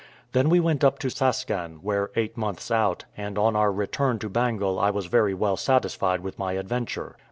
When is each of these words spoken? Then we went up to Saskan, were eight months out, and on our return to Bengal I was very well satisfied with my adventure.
Then 0.31 0.49
we 0.49 0.59
went 0.59 0.83
up 0.83 0.97
to 0.97 1.11
Saskan, 1.11 1.83
were 1.83 2.09
eight 2.15 2.35
months 2.35 2.71
out, 2.71 3.05
and 3.15 3.37
on 3.37 3.55
our 3.55 3.71
return 3.71 4.17
to 4.17 4.29
Bengal 4.29 4.79
I 4.79 4.89
was 4.89 5.05
very 5.05 5.35
well 5.35 5.57
satisfied 5.57 6.21
with 6.21 6.39
my 6.39 6.53
adventure. 6.53 7.17